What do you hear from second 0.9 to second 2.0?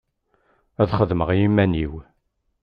xedmeɣ i iman-iw.